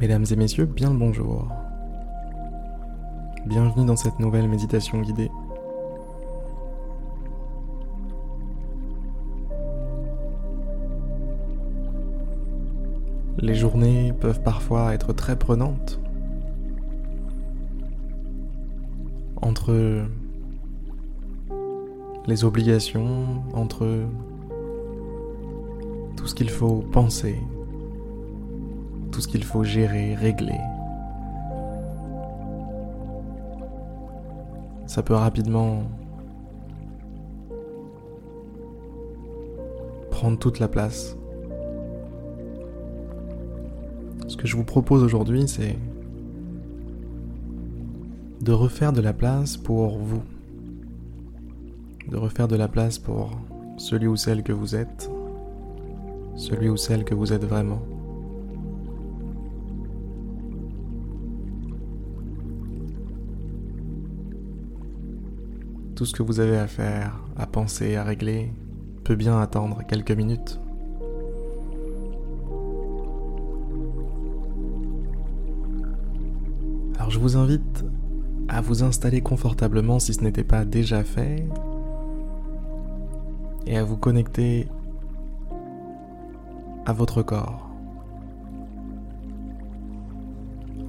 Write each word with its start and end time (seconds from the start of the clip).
Mesdames 0.00 0.26
et 0.30 0.36
messieurs, 0.36 0.66
bien 0.66 0.92
le 0.92 0.96
bonjour. 0.96 1.48
Bienvenue 3.46 3.84
dans 3.84 3.96
cette 3.96 4.20
nouvelle 4.20 4.46
méditation 4.46 5.00
guidée. 5.00 5.28
Les 13.38 13.56
journées 13.56 14.12
peuvent 14.12 14.40
parfois 14.40 14.94
être 14.94 15.12
très 15.12 15.36
prenantes. 15.36 16.00
Entre 19.42 20.06
les 22.28 22.44
obligations, 22.44 23.42
entre 23.52 24.06
tout 26.16 26.28
ce 26.28 26.36
qu'il 26.36 26.50
faut 26.50 26.84
penser, 26.92 27.40
tout 29.18 29.22
ce 29.22 29.26
qu'il 29.26 29.42
faut 29.42 29.64
gérer, 29.64 30.14
régler. 30.14 30.60
Ça 34.86 35.02
peut 35.02 35.14
rapidement 35.14 35.82
prendre 40.12 40.38
toute 40.38 40.60
la 40.60 40.68
place. 40.68 41.16
Ce 44.28 44.36
que 44.36 44.46
je 44.46 44.54
vous 44.54 44.62
propose 44.62 45.02
aujourd'hui, 45.02 45.48
c'est 45.48 45.76
de 48.40 48.52
refaire 48.52 48.92
de 48.92 49.00
la 49.00 49.12
place 49.12 49.56
pour 49.56 49.98
vous. 49.98 50.22
De 52.06 52.16
refaire 52.16 52.46
de 52.46 52.54
la 52.54 52.68
place 52.68 53.00
pour 53.00 53.32
celui 53.78 54.06
ou 54.06 54.14
celle 54.14 54.44
que 54.44 54.52
vous 54.52 54.76
êtes, 54.76 55.10
celui 56.36 56.68
ou 56.68 56.76
celle 56.76 57.02
que 57.02 57.16
vous 57.16 57.32
êtes 57.32 57.44
vraiment. 57.44 57.82
Tout 65.98 66.06
ce 66.06 66.14
que 66.14 66.22
vous 66.22 66.38
avez 66.38 66.56
à 66.56 66.68
faire, 66.68 67.18
à 67.36 67.44
penser, 67.44 67.96
à 67.96 68.04
régler, 68.04 68.52
peut 69.02 69.16
bien 69.16 69.40
attendre 69.40 69.82
quelques 69.88 70.12
minutes. 70.12 70.60
Alors 76.94 77.10
je 77.10 77.18
vous 77.18 77.36
invite 77.36 77.84
à 78.46 78.60
vous 78.60 78.84
installer 78.84 79.22
confortablement 79.22 79.98
si 79.98 80.14
ce 80.14 80.22
n'était 80.22 80.44
pas 80.44 80.64
déjà 80.64 81.02
fait 81.02 81.44
et 83.66 83.76
à 83.76 83.82
vous 83.82 83.96
connecter 83.96 84.68
à 86.86 86.92
votre 86.92 87.24
corps. 87.24 87.68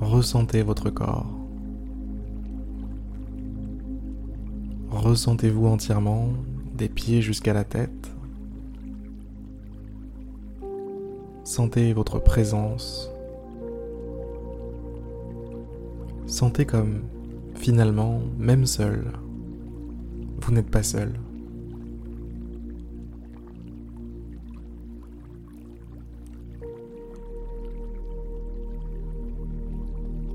Ressentez 0.01 0.61
votre 0.61 0.91
corps. 0.91 1.38
Ressentez-vous 4.99 5.65
entièrement, 5.65 6.27
des 6.75 6.89
pieds 6.89 7.21
jusqu'à 7.21 7.53
la 7.53 7.63
tête. 7.63 8.11
Sentez 11.45 11.93
votre 11.93 12.19
présence. 12.19 13.09
Sentez 16.27 16.65
comme, 16.65 17.03
finalement, 17.55 18.19
même 18.37 18.65
seul, 18.65 19.13
vous 20.41 20.51
n'êtes 20.51 20.69
pas 20.69 20.83
seul. 20.83 21.13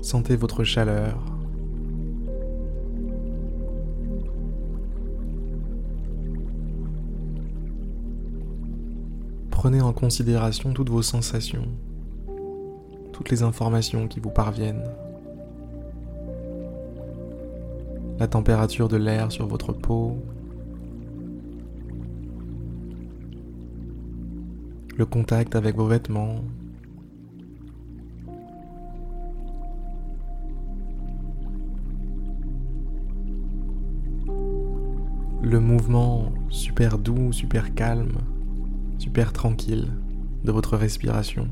Sentez 0.01 0.35
votre 0.35 0.63
chaleur. 0.63 1.34
Prenez 9.65 9.81
en 9.81 9.93
considération 9.93 10.73
toutes 10.73 10.91
vos 10.91 11.01
sensations, 11.01 11.65
toutes 13.11 13.31
les 13.31 13.41
informations 13.41 14.07
qui 14.07 14.19
vous 14.19 14.29
parviennent. 14.29 14.83
La 18.19 18.27
température 18.27 18.87
de 18.87 18.97
l'air 18.97 19.31
sur 19.31 19.47
votre 19.47 19.73
peau, 19.73 20.19
le 24.95 25.05
contact 25.07 25.55
avec 25.55 25.75
vos 25.75 25.87
vêtements, 25.87 26.43
le 35.41 35.59
mouvement 35.59 36.31
super 36.49 36.99
doux, 36.99 37.33
super 37.33 37.73
calme 37.73 38.19
super 38.97 39.33
tranquille 39.33 39.91
de 40.43 40.51
votre 40.51 40.77
respiration. 40.77 41.47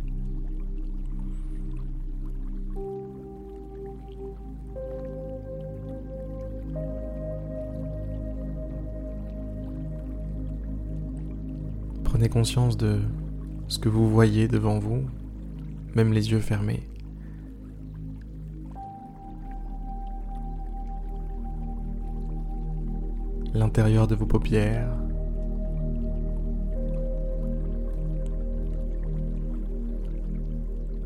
Prenez 12.03 12.29
conscience 12.29 12.77
de 12.77 12.99
ce 13.67 13.79
que 13.79 13.89
vous 13.89 14.09
voyez 14.09 14.47
devant 14.47 14.77
vous, 14.77 15.03
même 15.95 16.13
les 16.13 16.31
yeux 16.31 16.39
fermés. 16.39 16.87
L'intérieur 23.55 24.07
de 24.07 24.15
vos 24.15 24.25
paupières, 24.25 25.02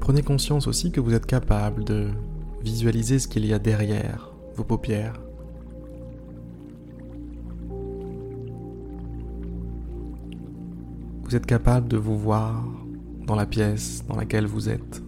Prenez 0.07 0.23
conscience 0.23 0.67
aussi 0.67 0.89
que 0.89 1.01
vous 1.01 1.13
êtes 1.13 1.25
capable 1.25 1.83
de 1.83 2.07
visualiser 2.61 3.19
ce 3.19 3.27
qu'il 3.27 3.45
y 3.45 3.51
a 3.51 3.59
derrière 3.59 4.31
vos 4.55 4.63
paupières. 4.63 5.19
Vous 11.23 11.35
êtes 11.35 11.45
capable 11.45 11.89
de 11.89 11.97
vous 11.97 12.17
voir 12.17 12.63
dans 13.25 13.35
la 13.35 13.45
pièce 13.45 14.05
dans 14.07 14.15
laquelle 14.15 14.45
vous 14.45 14.69
êtes. 14.69 15.03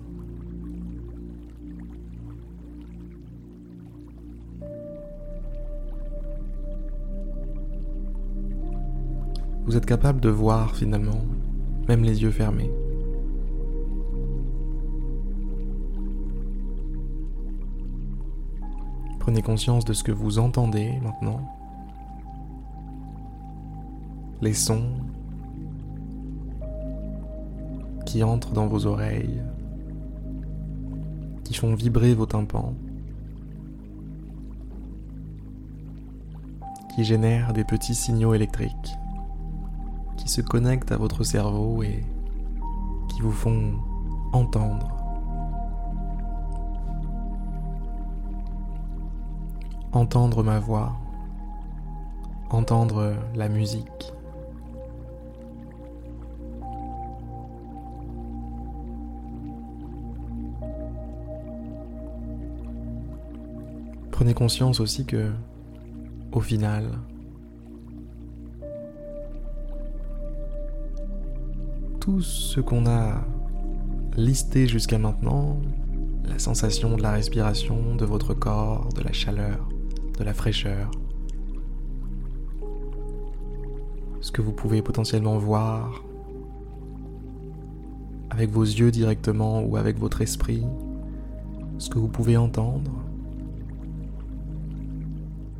Vous 9.64 9.78
êtes 9.78 9.86
capable 9.86 10.20
de 10.20 10.28
voir 10.28 10.76
finalement, 10.76 11.24
même 11.88 12.04
les 12.04 12.22
yeux 12.22 12.32
fermés. 12.32 12.70
Prenez 19.20 19.42
conscience 19.42 19.86
de 19.86 19.94
ce 19.94 20.04
que 20.04 20.12
vous 20.12 20.40
entendez 20.40 21.00
maintenant. 21.04 21.42
Les 24.42 24.54
sons 24.54 24.92
qui 28.06 28.24
entrent 28.24 28.54
dans 28.54 28.68
vos 28.68 28.88
oreilles, 28.88 29.44
qui 31.44 31.54
font 31.54 31.76
vibrer 31.76 32.14
vos 32.16 32.26
tympans, 32.26 32.74
qui 36.96 37.04
génèrent 37.04 37.54
des 37.54 37.64
petits 37.64 37.96
signaux 37.96 38.34
électriques, 38.34 38.98
qui 40.18 40.28
se 40.30 40.42
connectent 40.42 40.92
à 40.92 40.98
votre 40.98 41.24
cerveau 41.24 41.84
et 41.84 42.04
qui 43.10 43.22
vous 43.22 43.32
font 43.32 43.74
entendre 44.34 44.99
entendre 49.92 50.44
ma 50.44 50.60
voix, 50.60 50.94
entendre 52.50 53.16
la 53.36 53.50
musique. 53.50 54.14
Prenez 64.12 64.34
conscience 64.34 64.82
aussi 64.82 65.06
que, 65.06 65.32
au 66.34 66.42
final, 66.42 67.00
tout 72.02 72.22
ce 72.22 72.60
qu'on 72.60 72.86
a 72.86 73.22
listé 74.18 74.68
jusqu'à 74.68 74.98
maintenant, 74.98 75.58
la 76.26 76.38
sensation 76.38 76.98
de 76.98 77.02
la 77.02 77.12
respiration, 77.14 77.96
de 77.96 78.04
votre 78.04 78.34
corps, 78.34 78.90
de 78.94 79.02
la 79.02 79.14
chaleur, 79.14 79.70
de 80.20 80.24
la 80.26 80.34
fraîcheur, 80.34 80.92
ce 84.20 84.32
que 84.32 84.42
vous 84.42 84.52
pouvez 84.52 84.82
potentiellement 84.82 85.38
voir 85.38 86.04
avec 88.30 88.52
vos 88.52 88.64
yeux 88.64 88.92
directement 88.92 89.62
ou 89.62 89.78
avec 89.78 89.98
votre 89.98 90.22
esprit, 90.22 90.66
ce 91.78 91.90
que 91.90 91.98
vous 91.98 92.10
pouvez 92.10 92.36
entendre, 92.36 92.92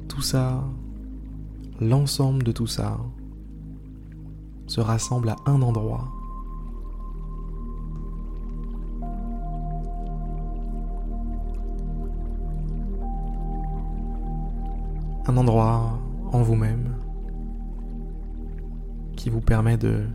tout 0.10 0.22
ça, 0.22 0.64
l'ensemble 1.80 2.44
de 2.44 2.52
tout 2.52 2.68
ça, 2.68 3.00
se 4.68 4.82
rassemble 4.82 5.30
à 5.30 5.38
un 5.46 5.62
endroit. 5.62 6.19
Un 15.30 15.38
endroit 15.38 16.00
en 16.32 16.42
vous-même 16.42 16.96
qui 19.16 19.30
vous 19.30 19.42
permet 19.42 19.78
de 19.78 20.08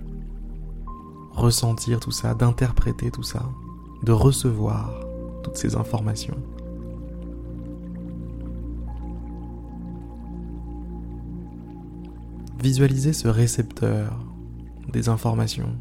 ressentir 1.31 2.01
tout 2.01 2.11
ça, 2.11 2.35
d'interpréter 2.35 3.13
tout 3.13 3.23
ça, 3.23 3.49
de 4.03 4.11
recevoir 4.11 5.07
toutes 5.45 5.57
ces 5.57 5.77
informations. 5.77 6.37
Visualisez 12.61 13.13
ce 13.13 13.29
récepteur 13.29 14.19
des 14.93 15.09
informations. 15.09 15.79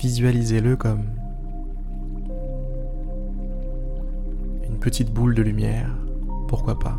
Visualisez-le 0.00 0.74
comme 0.76 1.04
une 4.66 4.78
petite 4.78 5.12
boule 5.12 5.34
de 5.34 5.42
lumière, 5.42 5.94
pourquoi 6.46 6.78
pas. 6.78 6.98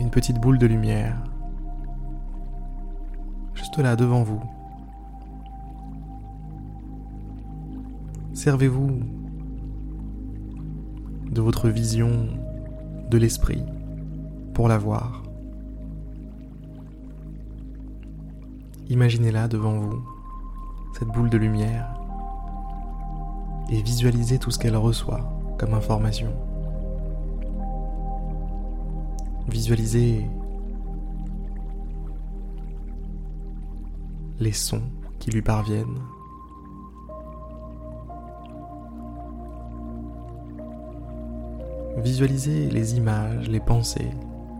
Une 0.00 0.10
petite 0.10 0.40
boule 0.40 0.58
de 0.58 0.66
lumière, 0.66 1.22
juste 3.54 3.78
là 3.78 3.96
devant 3.96 4.22
vous. 4.22 4.40
Servez-vous 8.34 9.00
de 11.30 11.40
votre 11.40 11.68
vision 11.68 12.28
de 13.10 13.18
l'esprit 13.18 13.64
pour 14.54 14.68
la 14.68 14.78
voir. 14.78 15.22
Imaginez-la 18.88 19.48
devant 19.48 19.78
vous, 19.78 20.02
cette 20.98 21.08
boule 21.08 21.30
de 21.30 21.38
lumière, 21.38 21.98
et 23.68 23.82
visualisez 23.82 24.38
tout 24.38 24.50
ce 24.50 24.58
qu'elle 24.58 24.76
reçoit 24.76 25.35
comme 25.58 25.74
information. 25.74 26.32
Visualisez 29.48 30.28
les 34.38 34.52
sons 34.52 34.82
qui 35.18 35.30
lui 35.30 35.42
parviennent. 35.42 36.00
Visualisez 41.98 42.68
les 42.70 42.96
images, 42.96 43.48
les 43.48 43.60
pensées 43.60 44.10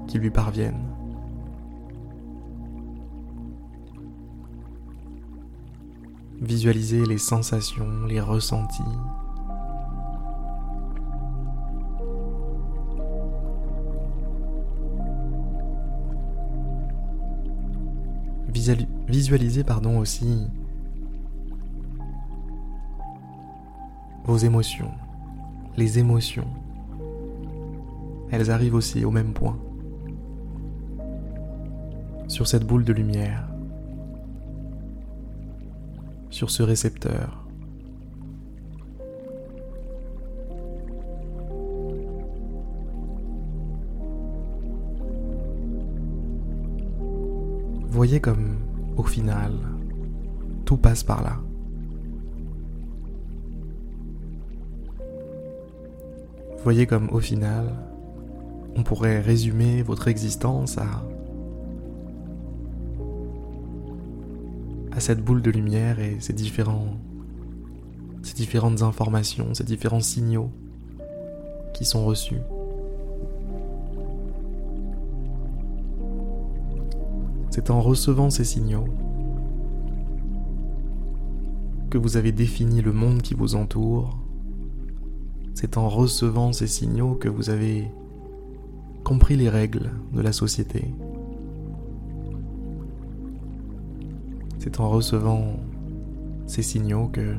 qui 0.06 0.18
lui 0.18 0.30
parviennent. 0.30 0.86
Visualisez 6.40 7.04
les 7.04 7.18
sensations, 7.18 8.04
les 8.06 8.20
ressentis. 8.20 8.82
Visualisez 19.08 19.62
pardon 19.62 19.98
aussi 19.98 20.48
vos 24.24 24.36
émotions, 24.36 24.90
les 25.76 25.98
émotions. 25.98 26.48
Elles 28.30 28.50
arrivent 28.50 28.74
aussi 28.74 29.04
au 29.04 29.10
même 29.10 29.32
point. 29.32 29.56
Sur 32.26 32.48
cette 32.48 32.66
boule 32.66 32.84
de 32.84 32.92
lumière, 32.92 33.48
sur 36.30 36.50
ce 36.50 36.64
récepteur. 36.64 37.46
Voyez 47.88 48.20
comme, 48.20 48.55
au 48.96 49.02
final, 49.02 49.52
tout 50.64 50.76
passe 50.76 51.04
par 51.04 51.22
là. 51.22 51.38
Voyez 56.62 56.86
comme, 56.86 57.08
au 57.10 57.20
final, 57.20 57.66
on 58.74 58.82
pourrait 58.82 59.20
résumer 59.20 59.82
votre 59.82 60.08
existence 60.08 60.78
à 60.78 61.04
à 64.90 65.00
cette 65.00 65.22
boule 65.22 65.42
de 65.42 65.50
lumière 65.50 66.00
et 66.00 66.16
ces 66.20 66.32
différents 66.32 66.96
ces 68.22 68.34
différentes 68.34 68.82
informations, 68.82 69.54
ces 69.54 69.62
différents 69.62 70.00
signaux 70.00 70.50
qui 71.74 71.84
sont 71.84 72.04
reçus. 72.04 72.40
C'est 77.56 77.70
en 77.70 77.80
recevant 77.80 78.28
ces 78.28 78.44
signaux 78.44 78.84
que 81.88 81.96
vous 81.96 82.18
avez 82.18 82.30
défini 82.30 82.82
le 82.82 82.92
monde 82.92 83.22
qui 83.22 83.32
vous 83.32 83.54
entoure. 83.54 84.18
C'est 85.54 85.78
en 85.78 85.88
recevant 85.88 86.52
ces 86.52 86.66
signaux 86.66 87.14
que 87.14 87.30
vous 87.30 87.48
avez 87.48 87.90
compris 89.04 89.36
les 89.36 89.48
règles 89.48 89.90
de 90.12 90.20
la 90.20 90.32
société. 90.32 90.84
C'est 94.58 94.78
en 94.78 94.90
recevant 94.90 95.56
ces 96.46 96.60
signaux 96.60 97.08
que 97.08 97.36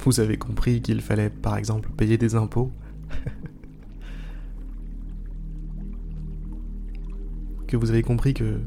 vous 0.00 0.20
avez 0.20 0.36
compris 0.36 0.82
qu'il 0.82 1.00
fallait 1.00 1.30
par 1.30 1.56
exemple 1.56 1.88
payer 1.96 2.18
des 2.18 2.34
impôts. 2.34 2.70
que 7.68 7.76
vous 7.76 7.90
avez 7.90 8.02
compris 8.02 8.34
que 8.34 8.60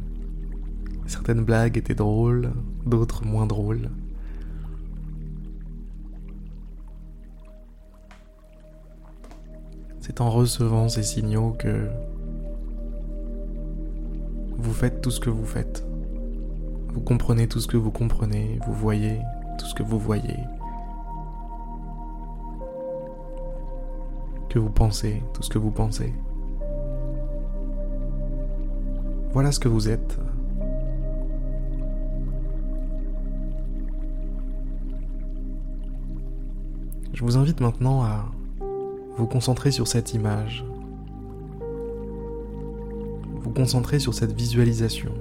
certaines 1.08 1.44
blagues 1.44 1.78
étaient 1.78 1.96
drôles, 1.96 2.54
d'autres 2.86 3.26
moins 3.26 3.48
drôles. 3.48 3.90
C'est 10.00 10.22
en 10.22 10.30
recevant 10.30 10.88
ces 10.88 11.04
signaux 11.04 11.56
que 11.58 11.90
vous 14.58 14.74
faites 14.74 15.02
tout 15.02 15.12
ce 15.12 15.20
que 15.20 15.30
vous 15.30 15.46
faites. 15.46 15.84
Vous 16.94 17.02
comprenez 17.02 17.48
tout 17.48 17.60
ce 17.60 17.68
que 17.68 17.78
vous 17.78 17.92
comprenez, 17.92 18.60
vous 18.68 18.74
voyez 18.74 19.20
tout 19.58 19.66
ce 19.66 19.74
que 19.74 19.84
vous 19.84 20.00
voyez. 20.00 20.38
Que 24.50 24.60
vous 24.60 24.70
pensez 24.70 25.24
tout 25.34 25.42
ce 25.42 25.50
que 25.50 25.58
vous 25.58 25.72
pensez. 25.72 26.14
Voilà 29.34 29.54
ce 29.54 29.60
que 29.60 29.70
vous 29.70 29.88
êtes. 29.88 30.20
Je 37.14 37.24
vous 37.24 37.38
invite 37.38 37.62
maintenant 37.62 38.04
à 38.04 38.26
vous 39.16 39.28
concentrer 39.28 39.72
sur 39.72 39.88
cette 39.88 40.14
image, 40.14 40.66
vous 43.42 43.52
concentrer 43.52 44.00
sur 44.00 44.14
cette 44.14 44.34
visualisation. 44.34 45.14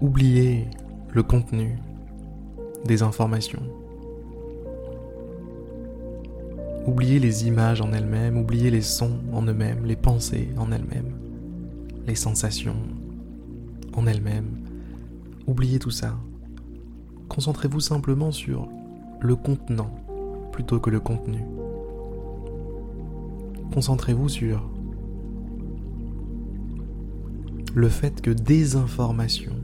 Oubliez 0.00 0.68
le 1.10 1.22
contenu 1.22 1.76
des 2.84 3.02
informations. 3.02 3.62
Oubliez 6.88 7.18
les 7.18 7.46
images 7.46 7.82
en 7.82 7.92
elles-mêmes, 7.92 8.38
oubliez 8.38 8.70
les 8.70 8.80
sons 8.80 9.20
en 9.34 9.42
eux-mêmes, 9.42 9.84
les 9.84 9.94
pensées 9.94 10.48
en 10.56 10.72
elles-mêmes, 10.72 11.12
les 12.06 12.14
sensations 12.14 12.78
en 13.92 14.06
elles-mêmes. 14.06 14.64
Oubliez 15.46 15.78
tout 15.78 15.90
ça. 15.90 16.16
Concentrez-vous 17.28 17.80
simplement 17.80 18.32
sur 18.32 18.70
le 19.20 19.36
contenant 19.36 19.90
plutôt 20.50 20.80
que 20.80 20.88
le 20.88 20.98
contenu. 20.98 21.44
Concentrez-vous 23.74 24.30
sur 24.30 24.70
le 27.74 27.88
fait 27.90 28.22
que 28.22 28.30
des 28.30 28.76
informations 28.76 29.60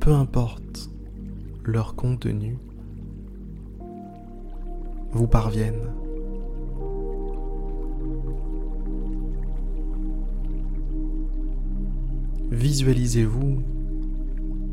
peu 0.00 0.12
importe 0.12 0.90
leur 1.64 1.94
contenu, 1.94 2.58
vous 5.12 5.28
parviennent. 5.28 5.99
Visualisez-vous 12.50 13.62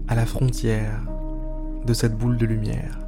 à 0.07 0.15
la 0.15 0.25
frontière 0.25 1.03
de 1.85 1.93
cette 1.93 2.17
boule 2.17 2.37
de 2.37 2.45
lumière. 2.45 2.99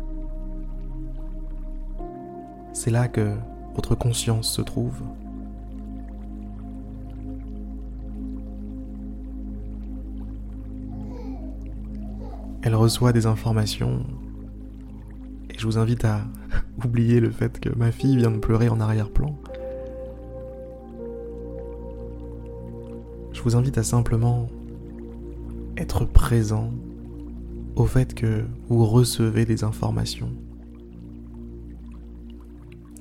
C'est 2.74 2.92
là 2.92 3.08
que 3.08 3.36
votre 3.76 3.96
conscience 3.96 4.52
se 4.52 4.62
trouve. 4.62 5.02
Elle 12.62 12.76
reçoit 12.76 13.12
des 13.12 13.26
informations 13.26 14.06
et 15.50 15.58
je 15.58 15.66
vous 15.66 15.78
invite 15.78 16.06
à 16.06 16.22
oublier 16.86 17.20
le 17.20 17.32
fait 17.32 17.60
que 17.60 17.70
ma 17.76 17.92
fille 17.92 18.18
vient 18.18 18.32
de 18.32 18.38
pleurer 18.38 18.70
en 18.70 18.80
arrière-plan. 18.80 19.36
Je 23.34 23.42
vous 23.42 23.56
invite 23.56 23.78
à 23.78 23.84
simplement 23.84 24.48
être 25.80 26.04
présent 26.04 26.72
au 27.78 27.86
fait 27.86 28.14
que 28.14 28.44
vous 28.68 28.86
recevez 28.86 29.46
des 29.46 29.64
informations. 29.64 30.32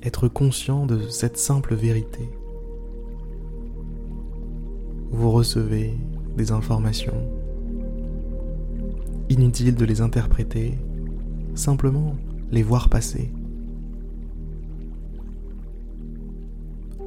Être 0.01 0.29
conscient 0.29 0.85
de 0.85 1.09
cette 1.09 1.37
simple 1.37 1.75
vérité. 1.75 2.29
Vous 5.11 5.29
recevez 5.29 5.93
des 6.37 6.53
informations. 6.53 7.27
Inutile 9.27 9.75
de 9.75 9.83
les 9.83 9.99
interpréter, 9.99 10.79
simplement 11.55 12.15
les 12.49 12.63
voir 12.63 12.87
passer. 12.87 13.29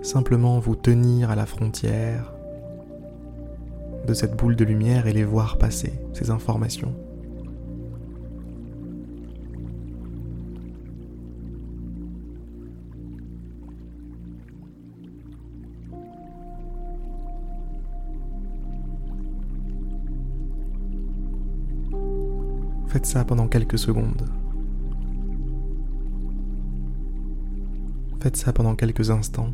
Simplement 0.03 0.59
vous 0.59 0.77
tenir 0.77 1.31
à 1.31 1.35
la 1.35 1.47
frontière 1.47 2.32
de 4.07 4.15
cette 4.15 4.37
boule 4.37 4.57
de 4.57 4.65
lumière 4.65 5.07
et 5.07 5.13
les 5.13 5.25
voir 5.25 5.59
passer, 5.59 5.93
ces 6.13 6.31
informations. 6.31 6.95
Faites 22.93 23.07
ça 23.07 23.25
pendant 23.25 23.49
quelques 23.49 23.79
secondes. 23.79 24.29
Faites 28.21 28.37
ça 28.37 28.53
pendant 28.53 28.77
quelques 28.77 29.11
instants. 29.11 29.51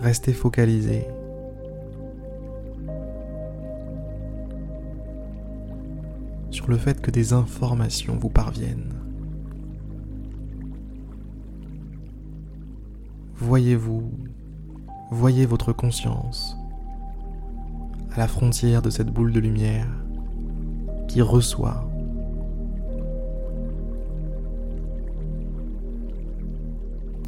Restez 0.00 0.32
focalisé. 0.32 1.06
sur 6.50 6.68
le 6.68 6.76
fait 6.76 7.00
que 7.00 7.12
des 7.12 7.32
informations 7.32 8.16
vous 8.16 8.30
parviennent. 8.30 8.94
Voyez-vous, 13.36 14.10
voyez 15.10 15.46
votre 15.46 15.72
conscience 15.72 16.56
à 18.12 18.18
la 18.18 18.26
frontière 18.26 18.82
de 18.82 18.90
cette 18.90 19.10
boule 19.10 19.32
de 19.32 19.38
lumière 19.38 19.86
qui 21.06 21.22
reçoit 21.22 21.88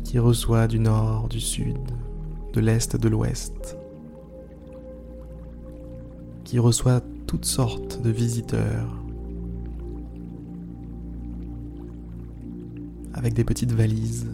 qui 0.03 0.19
reçoit 0.19 0.67
du 0.67 0.81
nord, 0.81 1.29
du 1.29 1.39
sud, 1.39 1.79
de 2.52 2.61
l'Est, 2.61 2.97
de 2.97 3.09
l'Ouest, 3.09 3.76
qui 6.45 6.59
reçoit 6.59 7.00
toutes 7.26 7.45
sortes 7.45 8.02
de 8.02 8.11
visiteurs 8.11 8.97
avec 13.14 13.35
des 13.35 13.45
petites 13.45 13.73
valises 13.73 14.28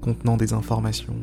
contenant 0.00 0.36
des 0.36 0.52
informations. 0.52 1.16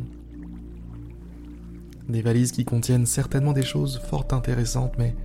Des 2.08 2.22
valises 2.22 2.52
qui 2.52 2.66
contiennent 2.66 3.06
certainement 3.06 3.54
des 3.54 3.64
choses 3.64 4.00
fort 4.00 4.28
intéressantes 4.32 4.94
mais 4.98 5.16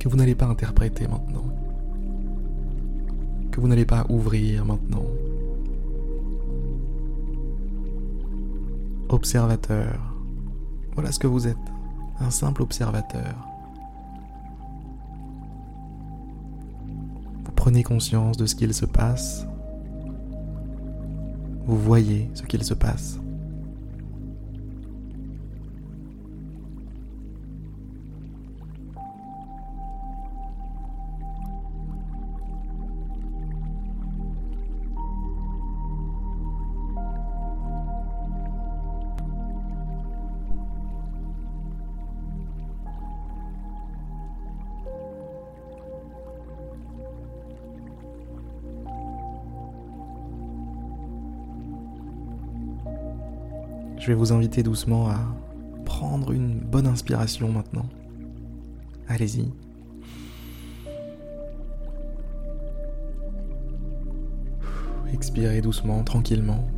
que 0.00 0.08
vous 0.08 0.16
n'allez 0.16 0.34
pas 0.34 0.46
interpréter 0.46 1.08
maintenant. 1.08 1.44
Que 3.50 3.60
vous 3.60 3.68
n'allez 3.68 3.84
pas 3.84 4.06
ouvrir 4.08 4.64
maintenant. 4.64 5.06
Observateur. 9.08 9.98
Voilà 10.94 11.12
ce 11.12 11.18
que 11.18 11.26
vous 11.26 11.46
êtes, 11.46 11.56
un 12.20 12.30
simple 12.30 12.62
observateur. 12.62 13.34
Vous 17.44 17.52
prenez 17.54 17.82
conscience 17.82 18.36
de 18.36 18.46
ce 18.46 18.54
qu'il 18.54 18.72
se 18.74 18.86
passe. 18.86 19.46
Vous 21.66 21.76
voyez 21.76 22.30
ce 22.34 22.42
qu'il 22.42 22.62
se 22.64 22.74
passe. 22.74 23.18
Je 54.06 54.12
vais 54.12 54.18
vous 54.18 54.32
inviter 54.32 54.62
doucement 54.62 55.08
à 55.08 55.18
prendre 55.84 56.30
une 56.30 56.60
bonne 56.60 56.86
inspiration 56.86 57.50
maintenant. 57.50 57.88
Allez-y. 59.08 59.50
Expirez 65.12 65.60
doucement, 65.60 66.04
tranquillement. 66.04 66.70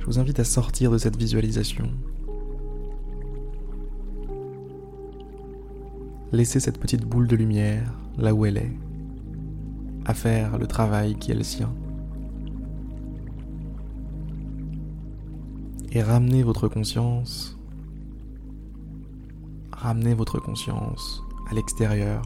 Je 0.00 0.04
vous 0.04 0.18
invite 0.18 0.40
à 0.40 0.44
sortir 0.44 0.90
de 0.90 0.98
cette 0.98 1.16
visualisation. 1.16 1.90
Laissez 6.30 6.60
cette 6.60 6.78
petite 6.78 7.06
boule 7.06 7.26
de 7.26 7.36
lumière 7.36 7.90
là 8.18 8.34
où 8.34 8.44
elle 8.44 8.58
est 8.58 8.87
à 10.04 10.14
faire 10.14 10.58
le 10.58 10.66
travail 10.66 11.16
qui 11.16 11.32
est 11.32 11.34
le 11.34 11.42
sien. 11.42 11.72
Et 15.92 16.02
ramenez 16.02 16.42
votre 16.42 16.68
conscience, 16.68 17.58
ramenez 19.72 20.14
votre 20.14 20.38
conscience 20.38 21.22
à 21.50 21.54
l'extérieur. 21.54 22.22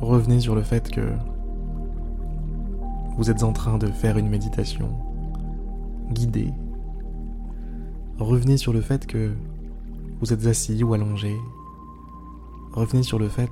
Revenez 0.00 0.40
sur 0.40 0.56
le 0.56 0.62
fait 0.62 0.90
que 0.90 1.12
vous 3.16 3.30
êtes 3.30 3.44
en 3.44 3.52
train 3.52 3.78
de 3.78 3.86
faire 3.86 4.18
une 4.18 4.28
méditation 4.28 4.90
guidée. 6.10 6.52
Revenez 8.18 8.56
sur 8.56 8.72
le 8.72 8.80
fait 8.80 9.06
que 9.06 9.34
vous 10.20 10.32
êtes 10.32 10.46
assis 10.46 10.82
ou 10.82 10.94
allongé. 10.94 11.36
Revenez 12.72 13.02
sur 13.02 13.18
le 13.18 13.28
fait 13.28 13.50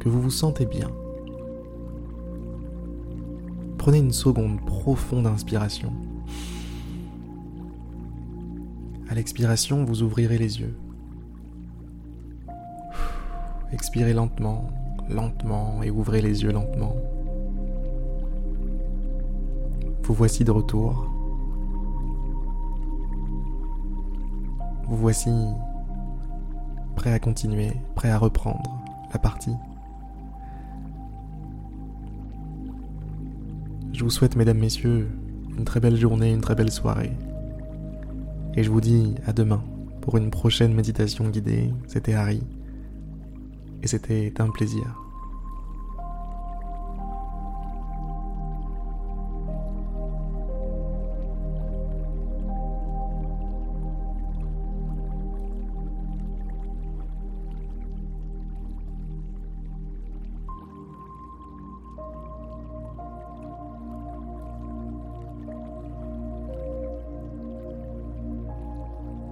que 0.00 0.08
vous 0.08 0.20
vous 0.20 0.30
sentez 0.30 0.66
bien. 0.66 0.90
Prenez 3.78 3.98
une 3.98 4.12
seconde 4.12 4.64
profonde 4.66 5.26
inspiration. 5.26 5.92
À 9.08 9.14
l'expiration, 9.14 9.84
vous 9.84 10.02
ouvrirez 10.02 10.36
les 10.38 10.60
yeux. 10.60 10.76
Expirez 13.72 14.12
lentement, 14.12 14.70
lentement 15.08 15.82
et 15.82 15.90
ouvrez 15.90 16.20
les 16.20 16.42
yeux 16.42 16.52
lentement. 16.52 16.96
Vous 20.02 20.14
voici 20.14 20.44
de 20.44 20.50
retour. 20.50 21.06
Vous 24.88 24.96
voici 24.96 25.30
prêt 26.96 27.12
à 27.12 27.18
continuer, 27.18 27.72
prêt 27.94 28.10
à 28.10 28.18
reprendre 28.18 28.82
la 29.12 29.18
partie. 29.18 29.54
Je 33.98 34.04
vous 34.04 34.10
souhaite, 34.10 34.36
mesdames, 34.36 34.58
messieurs, 34.58 35.08
une 35.58 35.64
très 35.64 35.80
belle 35.80 35.96
journée, 35.96 36.32
une 36.32 36.40
très 36.40 36.54
belle 36.54 36.70
soirée. 36.70 37.10
Et 38.54 38.62
je 38.62 38.70
vous 38.70 38.80
dis 38.80 39.16
à 39.26 39.32
demain 39.32 39.60
pour 40.02 40.16
une 40.16 40.30
prochaine 40.30 40.72
méditation 40.72 41.28
guidée. 41.28 41.72
C'était 41.88 42.14
Harry. 42.14 42.40
Et 43.82 43.88
c'était 43.88 44.32
un 44.38 44.50
plaisir. 44.50 44.84